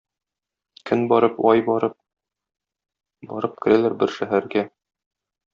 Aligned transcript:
Көн 0.89 1.03
барып, 1.11 1.35
ай 1.51 1.61
барып, 1.67 1.95
барып 3.35 3.63
керәләр 3.67 3.99
бер 4.05 4.19
шәһәргә. 4.19 4.69